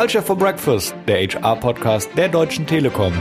[0.00, 3.12] Culture for Breakfast, der HR-Podcast der Deutschen Telekom.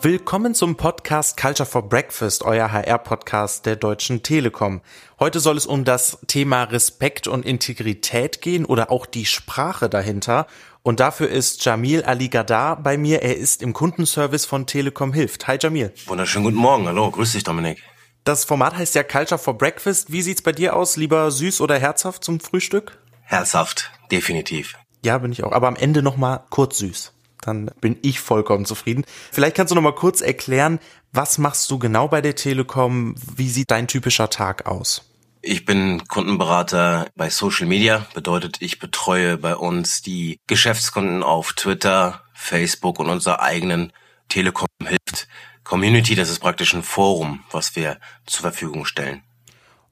[0.00, 4.80] Willkommen zum Podcast Culture for Breakfast, euer HR-Podcast der Deutschen Telekom.
[5.18, 10.46] Heute soll es um das Thema Respekt und Integrität gehen oder auch die Sprache dahinter.
[10.84, 13.22] Und dafür ist Jamil Ali Gadar bei mir.
[13.22, 15.48] Er ist im Kundenservice von Telekom Hilft.
[15.48, 15.92] Hi Jamil.
[16.06, 16.86] Wunderschönen guten Morgen.
[16.86, 17.82] Hallo, grüß dich Dominik.
[18.24, 20.12] Das Format heißt ja Culture for Breakfast.
[20.12, 20.96] Wie sieht's bei dir aus?
[20.96, 22.98] Lieber süß oder herzhaft zum Frühstück?
[23.22, 24.74] Herzhaft, definitiv.
[25.04, 25.50] Ja, bin ich auch.
[25.50, 27.12] Aber am Ende noch mal kurz süß.
[27.40, 29.04] Dann bin ich vollkommen zufrieden.
[29.32, 30.78] Vielleicht kannst du noch mal kurz erklären,
[31.12, 33.16] was machst du genau bei der Telekom?
[33.34, 35.02] Wie sieht dein typischer Tag aus?
[35.40, 42.22] Ich bin Kundenberater bei Social Media, bedeutet, ich betreue bei uns die Geschäftskunden auf Twitter,
[42.32, 43.92] Facebook und unserer eigenen
[44.28, 45.26] Telekom hilft
[45.64, 46.14] Community.
[46.14, 49.22] Das ist praktisch ein Forum, was wir zur Verfügung stellen.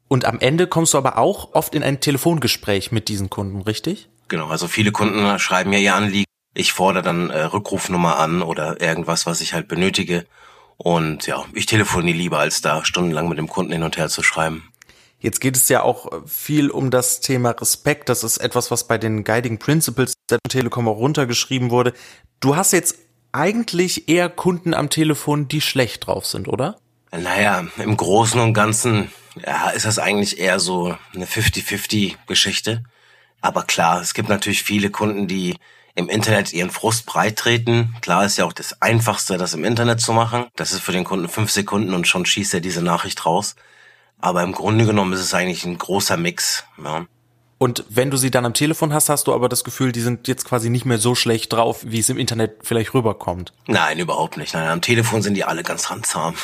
[0.09, 4.09] Und am Ende kommst du aber auch oft in ein Telefongespräch mit diesen Kunden, richtig?
[4.28, 6.25] Genau, also viele Kunden schreiben mir ihr Anliegen.
[6.53, 10.27] Ich fordere dann äh, Rückrufnummer an oder irgendwas, was ich halt benötige.
[10.77, 14.22] Und ja, ich telefoniere lieber, als da stundenlang mit dem Kunden hin und her zu
[14.22, 14.72] schreiben.
[15.20, 18.09] Jetzt geht es ja auch viel um das Thema Respekt.
[18.09, 21.92] Das ist etwas, was bei den Guiding Principles der Telekom auch runtergeschrieben wurde.
[22.41, 22.97] Du hast jetzt
[23.33, 26.77] eigentlich eher Kunden am Telefon, die schlecht drauf sind, oder?
[27.12, 29.11] Naja, im Großen und Ganzen
[29.45, 32.84] ja, ist das eigentlich eher so eine 50-50-Geschichte.
[33.41, 35.56] Aber klar, es gibt natürlich viele Kunden, die
[35.95, 37.97] im Internet ihren Frust breittreten.
[38.00, 40.47] Klar ist ja auch das Einfachste, das im Internet zu machen.
[40.56, 43.56] Das ist für den Kunden fünf Sekunden und schon schießt er diese Nachricht raus.
[44.19, 46.65] Aber im Grunde genommen ist es eigentlich ein großer Mix.
[46.83, 47.06] Ja.
[47.62, 50.28] Und wenn du sie dann am Telefon hast, hast du aber das Gefühl, die sind
[50.28, 53.53] jetzt quasi nicht mehr so schlecht drauf, wie es im Internet vielleicht rüberkommt.
[53.66, 54.55] Nein, überhaupt nicht.
[54.55, 56.36] Nein, am Telefon sind die alle ganz handzahm.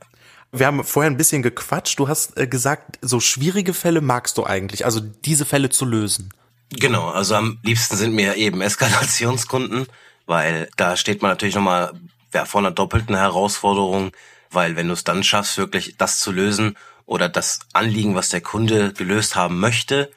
[0.50, 1.98] Wir haben vorher ein bisschen gequatscht.
[1.98, 6.32] Du hast äh, gesagt, so schwierige Fälle magst du eigentlich, also diese Fälle zu lösen.
[6.70, 9.84] Genau, also am liebsten sind mir eben Eskalationskunden,
[10.24, 11.92] weil da steht man natürlich nochmal
[12.32, 14.12] ja, vor einer doppelten Herausforderung,
[14.50, 18.40] weil wenn du es dann schaffst, wirklich das zu lösen oder das Anliegen, was der
[18.40, 20.10] Kunde gelöst haben möchte,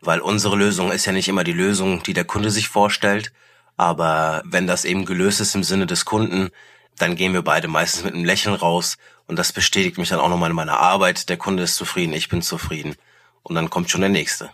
[0.00, 3.32] weil unsere Lösung ist ja nicht immer die Lösung, die der Kunde sich vorstellt,
[3.76, 6.50] aber wenn das eben gelöst ist im Sinne des Kunden,
[6.98, 10.28] dann gehen wir beide meistens mit einem Lächeln raus und das bestätigt mich dann auch
[10.28, 11.28] nochmal in meiner Arbeit.
[11.28, 12.96] Der Kunde ist zufrieden, ich bin zufrieden
[13.42, 14.50] und dann kommt schon der nächste.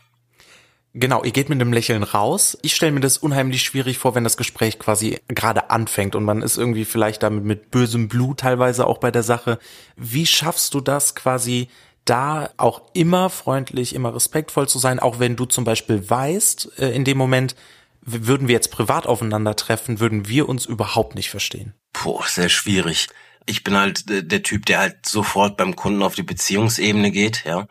[0.98, 2.56] Genau, ihr geht mit einem Lächeln raus.
[2.62, 6.40] Ich stelle mir das unheimlich schwierig vor, wenn das Gespräch quasi gerade anfängt und man
[6.40, 9.58] ist irgendwie vielleicht damit mit bösem Blut teilweise auch bei der Sache.
[9.96, 11.68] Wie schaffst du das quasi
[12.06, 16.90] da auch immer freundlich, immer respektvoll zu sein, auch wenn du zum Beispiel weißt, äh,
[16.90, 17.54] in dem Moment,
[18.00, 21.74] würden wir jetzt privat aufeinandertreffen, würden wir uns überhaupt nicht verstehen.
[21.92, 23.08] Puh, sehr schwierig.
[23.46, 27.44] Ich bin halt äh, der Typ, der halt sofort beim Kunden auf die Beziehungsebene geht,
[27.44, 27.66] ja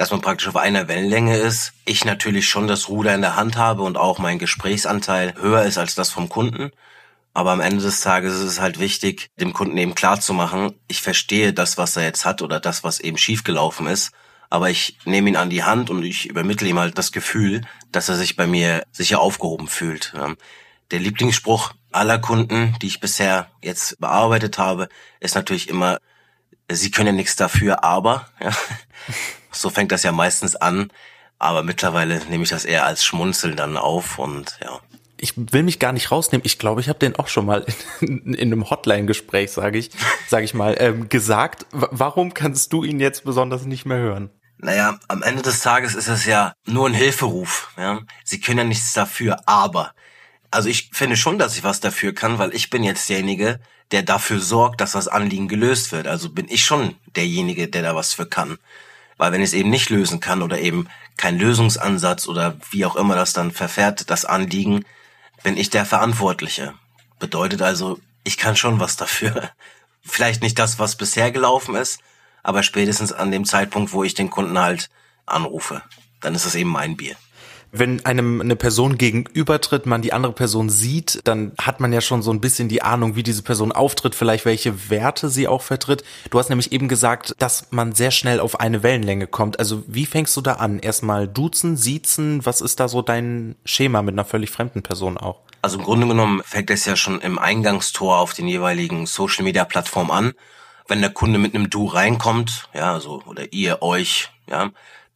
[0.00, 1.74] dass man praktisch auf einer Wellenlänge ist.
[1.84, 5.76] Ich natürlich schon das Ruder in der Hand habe und auch mein Gesprächsanteil höher ist
[5.76, 6.70] als das vom Kunden.
[7.32, 10.74] Aber am Ende des Tages ist es halt wichtig, dem Kunden eben klar zu machen,
[10.88, 14.10] ich verstehe das, was er jetzt hat oder das, was eben schiefgelaufen ist.
[14.48, 18.08] Aber ich nehme ihn an die Hand und ich übermittle ihm halt das Gefühl, dass
[18.08, 20.12] er sich bei mir sicher aufgehoben fühlt.
[20.90, 24.88] Der Lieblingsspruch aller Kunden, die ich bisher jetzt bearbeitet habe,
[25.20, 25.98] ist natürlich immer,
[26.68, 28.50] sie können ja nichts dafür, aber, ja.
[29.52, 30.92] So fängt das ja meistens an.
[31.40, 34.78] Aber mittlerweile nehme ich das eher als Schmunzeln dann auf und ja.
[35.20, 36.44] Ich will mich gar nicht rausnehmen.
[36.44, 37.64] Ich glaube, ich habe den auch schon mal
[38.00, 39.90] in, in einem Hotline-Gespräch, sage ich,
[40.28, 41.66] sage ich mal, ähm, gesagt.
[41.72, 44.30] Warum kannst du ihn jetzt besonders nicht mehr hören?
[44.58, 47.72] Naja, am Ende des Tages ist es ja nur ein Hilferuf.
[47.78, 48.00] Ja?
[48.24, 49.92] Sie können ja nichts dafür, aber.
[50.50, 53.60] Also ich finde schon, dass ich was dafür kann, weil ich bin jetzt derjenige,
[53.92, 56.06] der dafür sorgt, dass das Anliegen gelöst wird.
[56.06, 58.58] Also bin ich schon derjenige, der da was für kann.
[59.16, 62.96] Weil wenn ich es eben nicht lösen kann oder eben kein Lösungsansatz oder wie auch
[62.96, 64.84] immer das dann verfährt, das Anliegen,
[65.42, 66.74] bin ich der Verantwortliche.
[67.18, 69.50] Bedeutet also, ich kann schon was dafür.
[70.02, 72.00] Vielleicht nicht das, was bisher gelaufen ist,
[72.42, 74.90] aber spätestens an dem Zeitpunkt, wo ich den Kunden halt
[75.26, 75.82] anrufe,
[76.20, 77.16] dann ist es eben mein Bier.
[77.72, 82.22] Wenn einem eine Person gegenübertritt, man die andere Person sieht, dann hat man ja schon
[82.22, 86.02] so ein bisschen die Ahnung, wie diese Person auftritt, vielleicht welche Werte sie auch vertritt.
[86.30, 89.58] Du hast nämlich eben gesagt, dass man sehr schnell auf eine Wellenlänge kommt.
[89.58, 90.80] Also wie fängst du da an?
[90.80, 95.40] Erstmal duzen, siezen, was ist da so dein Schema mit einer völlig fremden Person auch?
[95.62, 99.64] Also im Grunde genommen fängt es ja schon im Eingangstor auf den jeweiligen Social Media
[99.64, 100.32] Plattformen an.
[100.88, 104.70] Wenn der Kunde mit einem Du reinkommt, ja, also oder ihr euch, ja,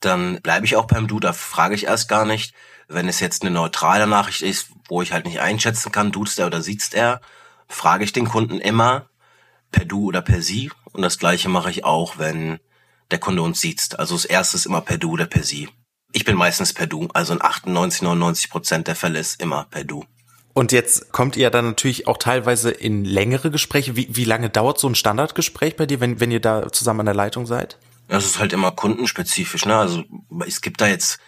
[0.04, 2.54] dann bleibe ich auch beim Du, da frage ich erst gar nicht.
[2.88, 6.46] Wenn es jetzt eine neutrale Nachricht ist, wo ich halt nicht einschätzen kann, duzt er
[6.46, 7.20] oder sieht er,
[7.68, 9.08] frage ich den Kunden immer
[9.70, 10.70] per Du oder per Sie.
[10.92, 12.60] Und das gleiche mache ich auch, wenn
[13.10, 13.98] der Kunde uns sieht.
[13.98, 15.68] Also das erste ist immer per Du oder per Sie.
[16.12, 17.08] Ich bin meistens per Du.
[17.14, 20.04] Also in 98, 99 Prozent der Fälle ist immer per Du.
[20.52, 23.96] Und jetzt kommt ihr dann natürlich auch teilweise in längere Gespräche.
[23.96, 27.06] Wie, wie lange dauert so ein Standardgespräch bei dir, wenn, wenn ihr da zusammen an
[27.06, 27.76] der Leitung seid?
[28.08, 29.76] Das ist halt immer kundenspezifisch, ne?
[29.76, 30.04] Also
[30.46, 31.18] es gibt da jetzt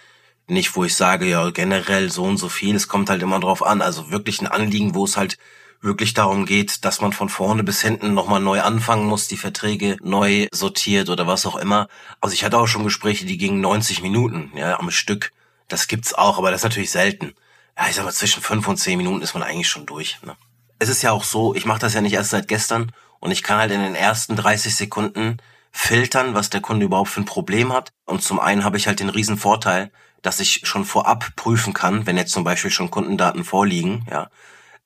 [0.49, 2.77] nicht, wo ich sage, ja, generell so und so viel.
[2.77, 3.83] Es kommt halt immer drauf an.
[3.83, 5.39] Also wirklich ein Anliegen, wo es halt
[5.81, 9.97] wirklich darum geht, dass man von vorne bis hinten nochmal neu anfangen muss, die Verträge
[10.03, 11.89] neu sortiert oder was auch immer.
[12.21, 15.33] Also ich hatte auch schon Gespräche, die gingen 90 Minuten, ja, am Stück.
[15.69, 17.35] Das gibt's auch, aber das ist natürlich selten.
[17.77, 20.19] Ja, ich sag mal, zwischen fünf und zehn Minuten ist man eigentlich schon durch.
[20.23, 20.37] Ne?
[20.79, 23.43] Es ist ja auch so, ich mache das ja nicht erst seit gestern und ich
[23.43, 25.39] kann halt in den ersten 30 Sekunden
[25.77, 27.93] filtern, was der Kunde überhaupt für ein Problem hat.
[28.07, 29.93] Und zum einen habe ich halt den riesen Vorteil,
[30.23, 34.31] dass ich schon vorab prüfen kann, wenn jetzt zum Beispiel schon Kundendaten vorliegen, ja,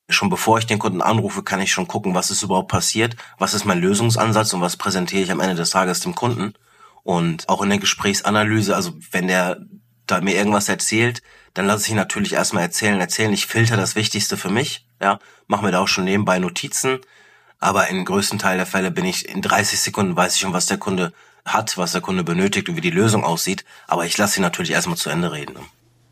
[0.09, 3.53] schon bevor ich den Kunden anrufe, kann ich schon gucken, was ist überhaupt passiert, was
[3.53, 6.53] ist mein Lösungsansatz und was präsentiere ich am Ende des Tages dem Kunden.
[7.03, 9.59] Und auch in der Gesprächsanalyse, also wenn der
[10.07, 11.21] da mir irgendwas erzählt,
[11.53, 13.31] dann lasse ich ihn natürlich erstmal erzählen, erzählen.
[13.31, 16.99] Ich filter das Wichtigste für mich, ja, mache mir da auch schon nebenbei Notizen.
[17.61, 20.65] Aber im größten Teil der Fälle bin ich in 30 Sekunden weiß ich schon, was
[20.65, 21.13] der Kunde
[21.45, 23.63] hat, was der Kunde benötigt und wie die Lösung aussieht.
[23.87, 25.55] Aber ich lasse ihn natürlich erstmal zu Ende reden.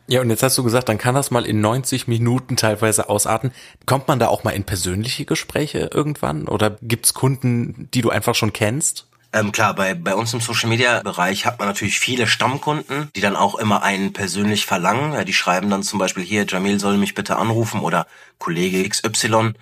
[0.07, 3.51] Ja, und jetzt hast du gesagt, dann kann das mal in 90 Minuten teilweise ausarten.
[3.85, 6.47] Kommt man da auch mal in persönliche Gespräche irgendwann?
[6.47, 9.07] Oder gibt's Kunden, die du einfach schon kennst?
[9.33, 13.21] Ähm, klar, bei, bei uns im Social Media Bereich hat man natürlich viele Stammkunden, die
[13.21, 15.13] dann auch immer einen persönlich verlangen.
[15.13, 18.07] Ja, die schreiben dann zum Beispiel hier, Jamil soll mich bitte anrufen oder
[18.39, 19.53] Kollege XY.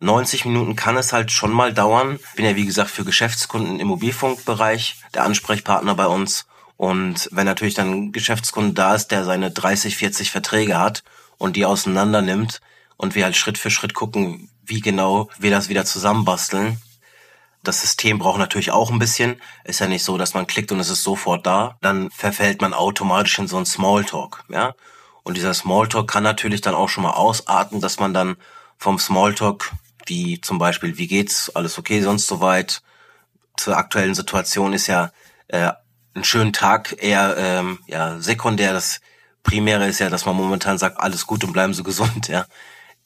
[0.00, 2.18] 90 Minuten kann es halt schon mal dauern.
[2.34, 6.46] Bin ja wie gesagt für Geschäftskunden im Mobilfunkbereich der Ansprechpartner bei uns.
[6.76, 11.02] Und wenn natürlich dann ein Geschäftskunde da ist, der seine 30, 40 Verträge hat
[11.38, 12.60] und die auseinander nimmt
[12.96, 16.78] und wir halt Schritt für Schritt gucken, wie genau wir das wieder zusammenbasteln.
[17.62, 19.40] Das System braucht natürlich auch ein bisschen.
[19.64, 21.78] Ist ja nicht so, dass man klickt und es ist sofort da.
[21.80, 24.74] Dann verfällt man automatisch in so einen Smalltalk, ja.
[25.22, 28.36] Und dieser Smalltalk kann natürlich dann auch schon mal ausarten, dass man dann
[28.78, 29.72] vom Smalltalk,
[30.06, 32.82] wie zum Beispiel, wie geht's, alles okay, sonst soweit,
[33.56, 35.12] zur aktuellen Situation ist ja
[35.48, 35.72] äh,
[36.14, 38.72] einen schönen Tag eher ähm, ja sekundär.
[38.72, 39.00] Das
[39.42, 42.28] Primäre ist ja, dass man momentan sagt, alles gut und bleiben Sie gesund.
[42.36, 42.46] Ja,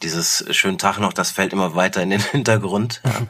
[0.02, 3.03] dieses schönen Tag noch, das fällt immer weiter in den Hintergrund.
[3.05, 3.26] Ja.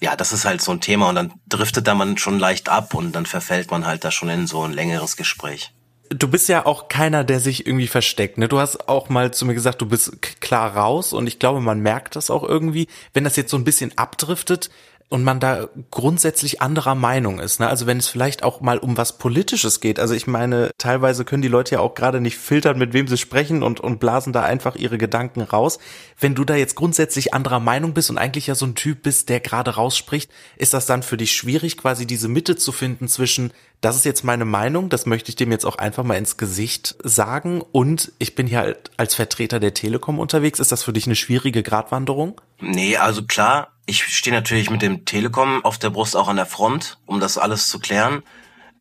[0.00, 2.94] ja, das ist halt so ein Thema und dann driftet da man schon leicht ab
[2.94, 5.72] und dann verfällt man halt da schon in so ein längeres Gespräch.
[6.10, 8.38] Du bist ja auch keiner, der sich irgendwie versteckt.
[8.38, 8.48] Ne?
[8.48, 11.80] Du hast auch mal zu mir gesagt, du bist klar raus und ich glaube, man
[11.80, 12.86] merkt das auch irgendwie.
[13.12, 14.70] Wenn das jetzt so ein bisschen abdriftet,
[15.08, 17.60] und man da grundsätzlich anderer Meinung ist.
[17.60, 17.68] Ne?
[17.68, 20.00] Also wenn es vielleicht auch mal um was Politisches geht.
[20.00, 23.16] Also ich meine, teilweise können die Leute ja auch gerade nicht filtern, mit wem sie
[23.16, 25.78] sprechen und, und blasen da einfach ihre Gedanken raus.
[26.18, 29.28] Wenn du da jetzt grundsätzlich anderer Meinung bist und eigentlich ja so ein Typ bist,
[29.28, 33.52] der gerade rausspricht, ist das dann für dich schwierig, quasi diese Mitte zu finden zwischen,
[33.80, 36.96] das ist jetzt meine Meinung, das möchte ich dem jetzt auch einfach mal ins Gesicht
[37.04, 40.58] sagen und ich bin hier halt als Vertreter der Telekom unterwegs.
[40.58, 42.40] Ist das für dich eine schwierige Gratwanderung?
[42.60, 46.46] Nee, also klar, ich stehe natürlich mit dem Telekom auf der Brust auch an der
[46.46, 48.22] Front, um das alles zu klären.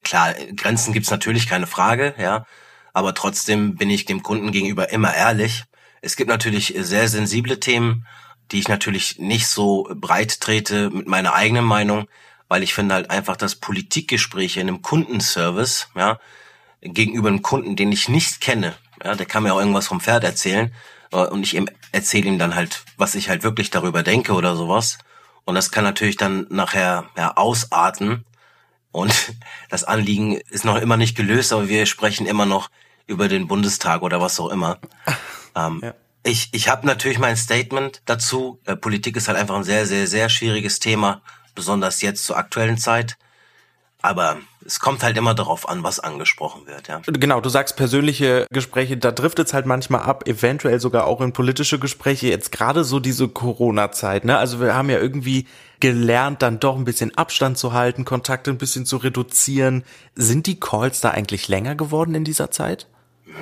[0.03, 2.45] Klar, Grenzen gibt's natürlich, keine Frage, ja.
[2.93, 5.63] Aber trotzdem bin ich dem Kunden gegenüber immer ehrlich.
[6.01, 8.05] Es gibt natürlich sehr sensible Themen,
[8.51, 12.07] die ich natürlich nicht so breit trete mit meiner eigenen Meinung,
[12.47, 16.19] weil ich finde halt einfach, dass Politikgespräche in einem Kundenservice, ja,
[16.81, 20.23] gegenüber einem Kunden, den ich nicht kenne, ja, der kann mir auch irgendwas vom Pferd
[20.23, 20.71] erzählen, äh,
[21.23, 21.59] und ich
[21.91, 24.97] erzähle ihm dann halt, was ich halt wirklich darüber denke oder sowas.
[25.45, 28.25] Und das kann natürlich dann nachher ja, ausarten.
[28.91, 29.13] Und
[29.69, 32.69] das Anliegen ist noch immer nicht gelöst, aber wir sprechen immer noch
[33.07, 34.79] über den Bundestag oder was auch immer.
[35.55, 35.93] ähm, ja.
[36.23, 38.59] Ich, ich habe natürlich mein Statement dazu.
[38.65, 41.21] Äh, Politik ist halt einfach ein sehr, sehr, sehr schwieriges Thema,
[41.53, 43.17] besonders jetzt zur aktuellen Zeit.
[44.05, 47.01] Aber es kommt halt immer darauf an, was angesprochen wird, ja.
[47.07, 51.33] Genau, du sagst persönliche Gespräche, da driftet es halt manchmal ab, eventuell sogar auch in
[51.33, 54.37] politische Gespräche, jetzt gerade so diese Corona-Zeit, ne?
[54.37, 55.47] Also wir haben ja irgendwie
[55.79, 59.83] gelernt, dann doch ein bisschen Abstand zu halten, Kontakte ein bisschen zu reduzieren.
[60.13, 62.87] Sind die Calls da eigentlich länger geworden in dieser Zeit?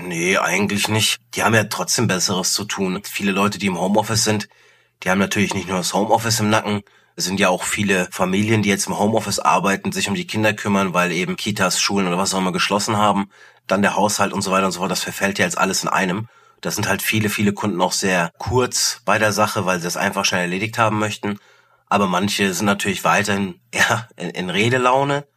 [0.02, 1.20] Nee, eigentlich nicht.
[1.34, 3.02] Die haben ja trotzdem Besseres zu tun.
[3.04, 4.48] Viele Leute, die im Homeoffice sind,
[5.04, 6.84] die haben natürlich nicht nur das Homeoffice im Nacken,
[7.16, 10.54] es sind ja auch viele Familien, die jetzt im Homeoffice arbeiten, sich um die Kinder
[10.54, 13.30] kümmern, weil eben Kitas, Schulen oder was auch immer geschlossen haben.
[13.68, 14.92] Dann der Haushalt und so weiter und so fort.
[14.92, 16.28] Das verfällt ja jetzt alles in einem.
[16.62, 19.98] Da sind halt viele, viele Kunden auch sehr kurz bei der Sache, weil sie das
[19.98, 21.40] einfach schnell erledigt haben möchten.
[21.88, 25.28] Aber manche sind natürlich weiterhin eher in, in Redelaune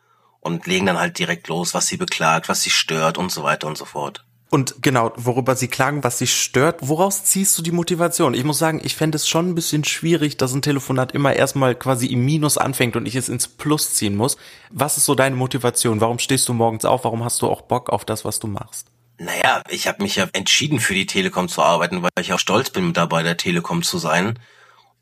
[0.40, 3.66] und legen dann halt direkt los, was sie beklagt, was sie stört und so weiter
[3.66, 4.24] und so fort.
[4.48, 8.32] Und genau, worüber sie klagen, was sie stört, woraus ziehst du die Motivation?
[8.32, 11.74] Ich muss sagen, ich fände es schon ein bisschen schwierig, dass ein Telefonat immer erstmal
[11.74, 14.36] quasi im Minus anfängt und ich es ins Plus ziehen muss.
[14.70, 16.00] Was ist so deine Motivation?
[16.00, 17.02] Warum stehst du morgens auf?
[17.02, 18.86] Warum hast du auch Bock auf das, was du machst?
[19.18, 22.70] Naja, ich habe mich ja entschieden für die Telekom zu arbeiten, weil ich auch stolz
[22.70, 24.38] bin, dabei der Telekom zu sein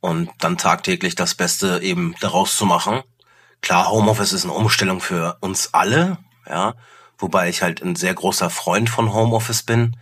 [0.00, 3.02] und dann tagtäglich das Beste eben daraus zu machen.
[3.60, 6.74] Klar, Homeoffice ist eine Umstellung für uns alle, ja,
[7.24, 9.96] wobei ich halt ein sehr großer Freund von Homeoffice bin.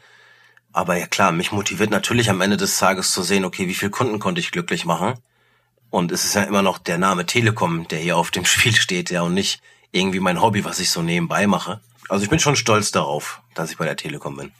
[0.73, 3.93] Aber ja klar, mich motiviert natürlich am Ende des Tages zu sehen, okay, wie viele
[3.93, 5.15] Kunden konnte ich glücklich machen.
[5.89, 9.13] Und es ist ja immer noch der Name Telekom, der hier auf dem Spiel steht,
[9.13, 9.63] ja, und nicht
[9.93, 11.81] irgendwie mein Hobby, was ich so nebenbei mache.
[12.09, 14.51] Also ich bin schon stolz darauf, dass ich bei der Telekom bin.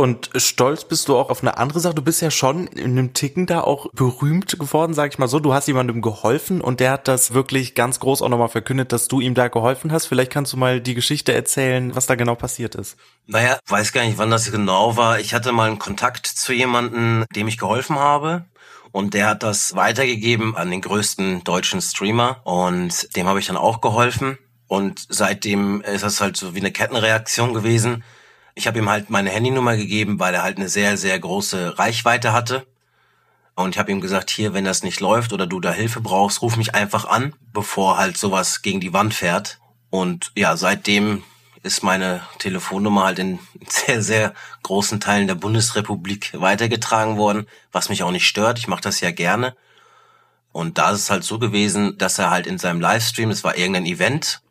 [0.00, 1.94] Und stolz bist du auch auf eine andere Sache.
[1.94, 5.40] Du bist ja schon in einem Ticken da auch berühmt geworden, sag ich mal so.
[5.40, 9.08] Du hast jemandem geholfen und der hat das wirklich ganz groß auch nochmal verkündet, dass
[9.08, 10.06] du ihm da geholfen hast.
[10.06, 12.96] Vielleicht kannst du mal die Geschichte erzählen, was da genau passiert ist.
[13.26, 15.20] Naja, weiß gar nicht, wann das genau war.
[15.20, 18.46] Ich hatte mal einen Kontakt zu jemandem, dem ich geholfen habe.
[18.92, 22.40] Und der hat das weitergegeben an den größten deutschen Streamer.
[22.44, 24.38] Und dem habe ich dann auch geholfen.
[24.66, 28.02] Und seitdem ist das halt so wie eine Kettenreaktion gewesen.
[28.60, 32.34] Ich habe ihm halt meine Handynummer gegeben, weil er halt eine sehr, sehr große Reichweite
[32.34, 32.66] hatte.
[33.54, 36.42] Und ich habe ihm gesagt, hier, wenn das nicht läuft oder du da Hilfe brauchst,
[36.42, 39.60] ruf mich einfach an, bevor halt sowas gegen die Wand fährt.
[39.88, 41.22] Und ja, seitdem
[41.62, 48.02] ist meine Telefonnummer halt in sehr, sehr großen Teilen der Bundesrepublik weitergetragen worden, was mich
[48.02, 48.58] auch nicht stört.
[48.58, 49.56] Ich mache das ja gerne.
[50.52, 53.56] Und da ist es halt so gewesen, dass er halt in seinem Livestream, es war
[53.56, 54.42] irgendein Event,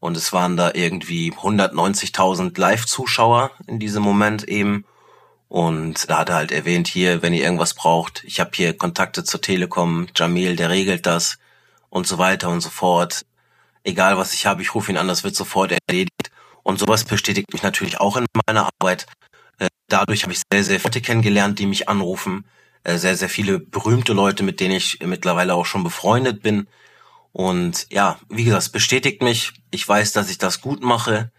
[0.00, 4.84] und es waren da irgendwie 190.000 Live-Zuschauer in diesem Moment eben.
[5.48, 9.24] Und da hat er halt erwähnt, hier, wenn ihr irgendwas braucht, ich habe hier Kontakte
[9.24, 11.38] zur Telekom, Jamil, der regelt das
[11.90, 13.24] und so weiter und so fort.
[13.82, 16.30] Egal was ich habe, ich rufe ihn an, das wird sofort erledigt.
[16.62, 19.06] Und sowas bestätigt mich natürlich auch in meiner Arbeit.
[19.58, 22.44] Äh, dadurch habe ich sehr, sehr viele kennengelernt, die mich anrufen.
[22.84, 26.68] Äh, sehr, sehr viele berühmte Leute, mit denen ich mittlerweile auch schon befreundet bin.
[27.32, 29.52] Und ja, wie gesagt, es bestätigt mich.
[29.70, 31.30] Ich weiß, dass ich das gut mache.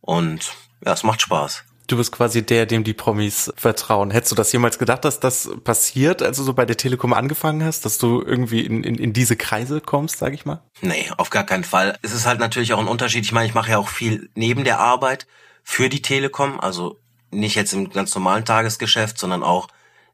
[0.00, 0.52] Und
[0.84, 1.64] ja, es macht Spaß.
[1.88, 4.10] Du bist quasi der, dem die Promis vertrauen.
[4.10, 7.62] Hättest du das jemals gedacht, dass das passiert, als du so bei der Telekom angefangen
[7.62, 10.62] hast, dass du irgendwie in, in, in diese Kreise kommst, sag ich mal?
[10.80, 11.96] Nee, auf gar keinen Fall.
[12.02, 13.24] Es ist halt natürlich auch ein Unterschied.
[13.24, 15.28] Ich meine, ich mache ja auch viel neben der Arbeit
[15.62, 16.58] für die Telekom.
[16.58, 16.98] Also
[17.30, 19.68] nicht jetzt im ganz normalen Tagesgeschäft, sondern auch,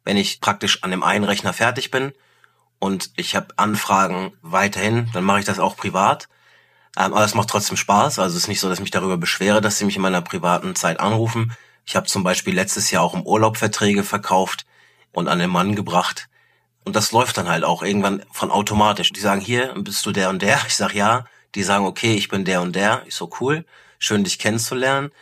[0.05, 2.13] wenn ich praktisch an dem einen Rechner fertig bin
[2.83, 6.29] und ich habe Anfragen weiterhin, dann mache ich das auch privat.
[6.99, 8.19] Ähm, aber es macht trotzdem Spaß.
[8.19, 10.21] Also es ist nicht so, dass ich mich darüber beschwere, dass sie mich in meiner
[10.21, 11.53] privaten Zeit anrufen.
[11.87, 14.67] Ich habe zum Beispiel letztes Jahr auch im Urlaub Verträge verkauft
[15.13, 16.29] und an den Mann gebracht.
[16.85, 19.13] Und das läuft dann halt auch irgendwann von automatisch.
[19.13, 20.59] Die sagen, hier, bist du der und der?
[20.67, 21.25] Ich sag ja.
[21.55, 23.05] Die sagen, okay, ich bin der und der.
[23.07, 23.65] Ich so, cool,
[24.01, 25.13] schön dich kennenzulernen.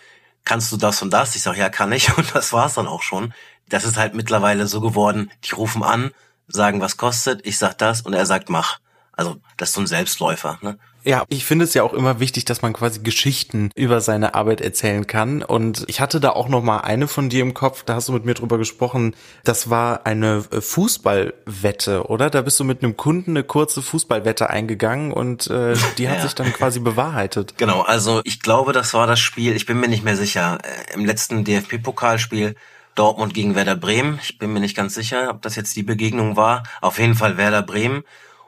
[0.47, 1.37] Kannst du das und das?
[1.37, 2.09] Ich sag, ja, kann ich.
[2.17, 3.35] Und das war's dann auch schon.
[3.69, 6.13] Das ist halt mittlerweile so geworden, die rufen an,
[6.51, 8.79] sagen, was kostet, ich sag das und er sagt, mach.
[9.13, 10.59] Also das ist so ein Selbstläufer.
[10.63, 10.79] Ne?
[11.03, 14.61] Ja, ich finde es ja auch immer wichtig, dass man quasi Geschichten über seine Arbeit
[14.61, 15.43] erzählen kann.
[15.43, 17.85] Und ich hatte da auch noch mal eine von dir im Kopf.
[17.85, 19.15] Da hast du mit mir drüber gesprochen.
[19.45, 22.29] Das war eine äh, Fußballwette, oder?
[22.29, 26.23] Da bist du mit einem Kunden eine kurze Fußballwette eingegangen und äh, die hat ja.
[26.23, 27.55] sich dann quasi bewahrheitet.
[27.57, 27.81] Genau.
[27.83, 29.57] Also ich glaube, das war das Spiel.
[29.57, 30.59] Ich bin mir nicht mehr sicher.
[30.63, 32.57] Äh, Im letzten DFB-Pokalspiel
[32.95, 34.19] Dortmund gegen Werder Bremen.
[34.23, 36.63] Ich bin mir nicht ganz sicher, ob das jetzt die Begegnung war.
[36.81, 38.03] Auf jeden Fall Werder Bremen.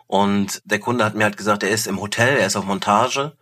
[0.06, 3.32] Und der Kunde hat mir halt gesagt, er ist im Hotel, er ist auf Montage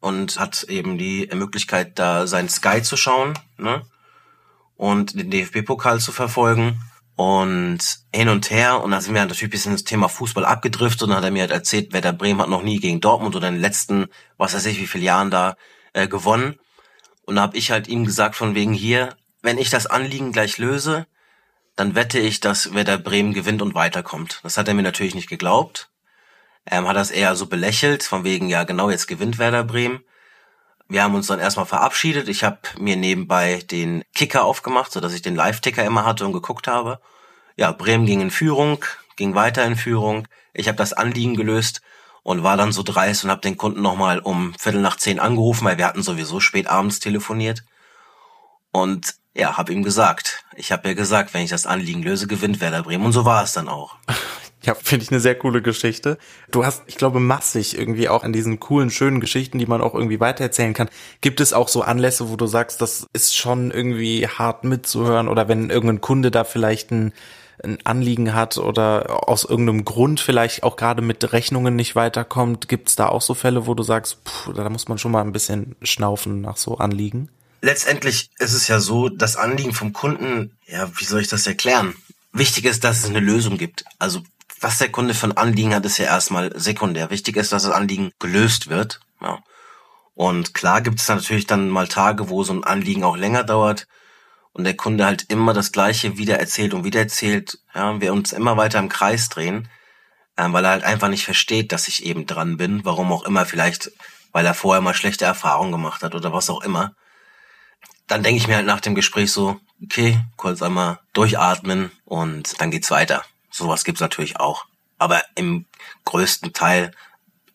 [0.00, 3.82] und hat eben die Möglichkeit, da sein Sky zu schauen ne?
[4.76, 6.80] und den DFB-Pokal zu verfolgen.
[7.16, 7.80] Und
[8.14, 11.08] hin und her, und da sind wir natürlich ein bisschen das Thema Fußball abgedriftet und
[11.10, 13.56] dann hat er mir halt erzählt, Werder Bremen hat noch nie gegen Dortmund oder in
[13.56, 14.06] den letzten,
[14.38, 15.56] was weiß ich, wie viele Jahren da
[15.92, 16.58] äh, gewonnen.
[17.26, 20.58] Und da habe ich halt ihm gesagt, von wegen hier, wenn ich das Anliegen gleich
[20.58, 21.06] löse,
[21.76, 24.40] dann wette ich, dass Werder Bremen gewinnt und weiterkommt.
[24.42, 25.88] Das hat er mir natürlich nicht geglaubt.
[26.64, 30.04] Er hat das eher so belächelt, von wegen, ja genau, jetzt gewinnt Werder Bremen.
[30.88, 32.28] Wir haben uns dann erstmal verabschiedet.
[32.28, 36.32] Ich habe mir nebenbei den Kicker aufgemacht, so dass ich den Live-Ticker immer hatte und
[36.32, 37.00] geguckt habe.
[37.56, 38.84] Ja, Bremen ging in Führung,
[39.16, 40.26] ging weiter in Führung.
[40.52, 41.80] Ich habe das Anliegen gelöst
[42.22, 45.64] und war dann so dreist und habe den Kunden nochmal um Viertel nach zehn angerufen,
[45.64, 47.64] weil wir hatten sowieso spät abends telefoniert.
[48.72, 50.44] Und ja, hab ihm gesagt.
[50.56, 53.04] Ich habe ja gesagt, wenn ich das Anliegen löse, gewinnt Werder Bremen.
[53.04, 53.96] Und so war es dann auch.
[54.62, 56.18] Ja, finde ich eine sehr coole Geschichte.
[56.50, 59.94] Du hast, ich glaube, massig irgendwie auch an diesen coolen, schönen Geschichten, die man auch
[59.94, 60.90] irgendwie weitererzählen kann.
[61.22, 65.48] Gibt es auch so Anlässe, wo du sagst, das ist schon irgendwie hart mitzuhören oder
[65.48, 67.14] wenn irgendein Kunde da vielleicht ein,
[67.64, 72.90] ein Anliegen hat oder aus irgendeinem Grund vielleicht auch gerade mit Rechnungen nicht weiterkommt, gibt
[72.90, 75.32] es da auch so Fälle, wo du sagst, pff, da muss man schon mal ein
[75.32, 77.30] bisschen schnaufen nach so Anliegen?
[77.60, 81.94] Letztendlich ist es ja so, das Anliegen vom Kunden, ja, wie soll ich das erklären?
[82.32, 83.84] Wichtig ist, dass es eine Lösung gibt.
[83.98, 84.22] Also
[84.60, 87.10] was der Kunde für ein Anliegen hat, ist ja erstmal sekundär.
[87.10, 89.00] Wichtig ist, dass das Anliegen gelöst wird.
[89.20, 89.38] Ja.
[90.14, 93.86] Und klar gibt es natürlich dann mal Tage, wo so ein Anliegen auch länger dauert.
[94.52, 98.32] und der Kunde halt immer das Gleiche wieder erzählt und wieder erzählt, ja, wir uns
[98.32, 99.68] immer weiter im Kreis drehen,
[100.36, 103.46] ähm, weil er halt einfach nicht versteht, dass ich eben dran bin, warum auch immer,
[103.46, 103.92] vielleicht
[104.32, 106.94] weil er vorher mal schlechte Erfahrungen gemacht hat oder was auch immer.
[108.10, 112.70] Dann denke ich mir halt nach dem Gespräch so, okay, kurz einmal durchatmen und dann
[112.70, 113.24] geht's weiter.
[113.50, 114.66] Sowas gibt's natürlich auch.
[114.98, 115.64] Aber im
[116.04, 116.92] größten Teil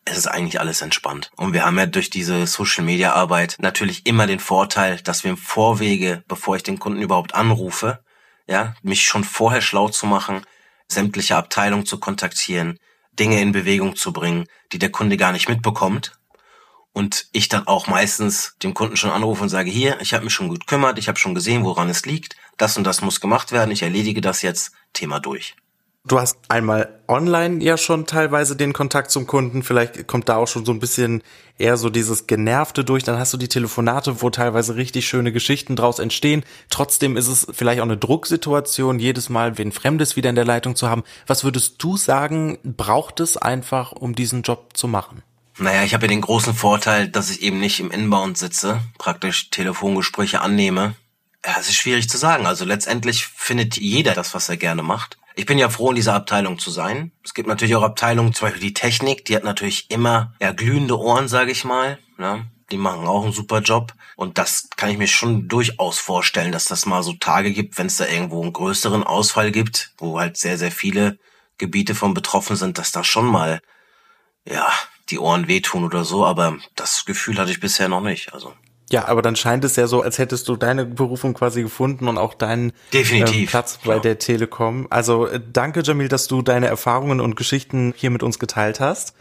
[0.06, 1.32] es ist eigentlich alles entspannt.
[1.36, 5.32] Und wir haben ja durch diese Social Media Arbeit natürlich immer den Vorteil, dass wir
[5.32, 7.98] im Vorwege, bevor ich den Kunden überhaupt anrufe,
[8.46, 10.42] ja, mich schon vorher schlau zu machen,
[10.88, 12.78] sämtliche Abteilungen zu kontaktieren,
[13.18, 16.12] Dinge in Bewegung zu bringen, die der Kunde gar nicht mitbekommt.
[16.96, 20.32] Und ich dann auch meistens dem Kunden schon anrufe und sage, hier, ich habe mich
[20.32, 23.52] schon gut kümmert, ich habe schon gesehen, woran es liegt, das und das muss gemacht
[23.52, 25.56] werden, ich erledige das jetzt, Thema durch.
[26.06, 29.62] Du hast einmal online ja schon teilweise den Kontakt zum Kunden.
[29.62, 31.22] Vielleicht kommt da auch schon so ein bisschen
[31.58, 33.04] eher so dieses Genervte durch.
[33.04, 36.44] Dann hast du die Telefonate, wo teilweise richtig schöne Geschichten draus entstehen.
[36.70, 40.76] Trotzdem ist es vielleicht auch eine Drucksituation, jedes Mal wen Fremdes wieder in der Leitung
[40.76, 41.04] zu haben.
[41.26, 45.22] Was würdest du sagen, braucht es einfach, um diesen Job zu machen?
[45.58, 49.48] Naja, ich habe ja den großen Vorteil, dass ich eben nicht im Inbound sitze, praktisch
[49.50, 50.94] Telefongespräche annehme.
[51.44, 52.46] Ja, es ist schwierig zu sagen.
[52.46, 55.16] Also letztendlich findet jeder das, was er gerne macht.
[55.34, 57.12] Ich bin ja froh, in dieser Abteilung zu sein.
[57.22, 60.98] Es gibt natürlich auch Abteilungen, zum Beispiel die Technik, die hat natürlich immer ja, glühende
[60.98, 61.98] Ohren, sage ich mal.
[62.18, 62.46] Ne?
[62.70, 63.94] Die machen auch einen super Job.
[64.16, 67.86] Und das kann ich mir schon durchaus vorstellen, dass das mal so Tage gibt, wenn
[67.86, 71.18] es da irgendwo einen größeren Ausfall gibt, wo halt sehr, sehr viele
[71.58, 73.60] Gebiete von betroffen sind, dass da schon mal,
[74.44, 74.70] ja,
[75.10, 76.24] die Ohren wehtun oder so.
[76.24, 78.32] Aber das Gefühl hatte ich bisher noch nicht.
[78.32, 78.52] Also
[78.90, 82.18] ja, aber dann scheint es ja so, als hättest du deine Berufung quasi gefunden und
[82.18, 84.00] auch deinen Definitiv, äh, Platz bei klar.
[84.00, 84.86] der Telekom.
[84.90, 89.14] Also äh, danke, Jamil, dass du deine Erfahrungen und Geschichten hier mit uns geteilt hast.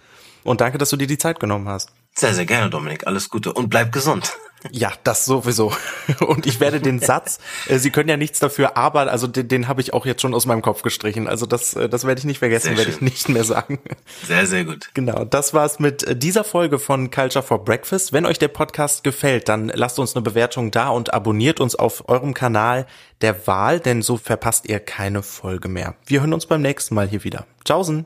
[0.44, 1.92] Und danke, dass du dir die Zeit genommen hast.
[2.14, 3.08] Sehr, sehr gerne, Dominik.
[3.08, 4.38] Alles Gute und bleib gesund.
[4.72, 5.74] Ja, das sowieso.
[6.26, 9.68] Und ich werde den Satz, äh, Sie können ja nichts dafür, aber, also den, den
[9.68, 11.28] habe ich auch jetzt schon aus meinem Kopf gestrichen.
[11.28, 13.80] Also das, äh, das werde ich nicht vergessen, werde ich nicht mehr sagen.
[14.26, 14.90] Sehr, sehr gut.
[14.94, 18.14] Genau, das war's mit äh, dieser Folge von Culture for Breakfast.
[18.14, 22.08] Wenn euch der Podcast gefällt, dann lasst uns eine Bewertung da und abonniert uns auf
[22.10, 22.86] eurem Kanal
[23.22, 25.96] der Wahl, denn so verpasst ihr keine Folge mehr.
[26.06, 27.46] Wir hören uns beim nächsten Mal hier wieder.
[27.64, 28.06] Tschaußen!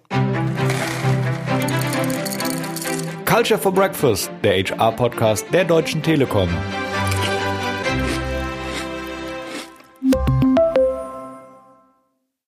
[3.39, 6.49] Culture for Breakfast, der HR-Podcast der Deutschen Telekom.